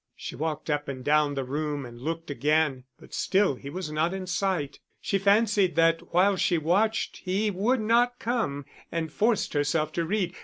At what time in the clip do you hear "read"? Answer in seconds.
10.03-10.33